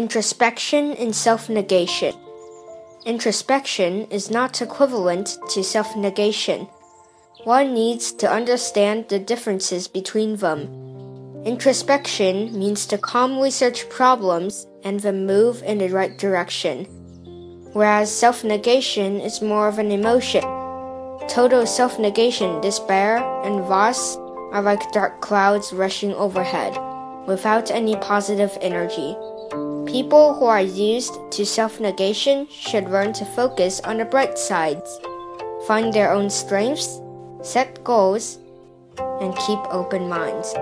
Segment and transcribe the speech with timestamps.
[0.00, 2.14] Introspection and self negation.
[3.04, 6.66] Introspection is not equivalent to self negation.
[7.44, 11.42] One needs to understand the differences between them.
[11.44, 16.86] Introspection means to calmly search problems and then move in the right direction,
[17.74, 20.44] whereas self negation is more of an emotion.
[21.28, 26.72] Total self negation, despair, and loss are like dark clouds rushing overhead,
[27.26, 29.14] without any positive energy.
[29.90, 35.00] People who are used to self negation should learn to focus on the bright sides,
[35.66, 37.00] find their own strengths,
[37.42, 38.38] set goals,
[39.20, 40.54] and keep open minds.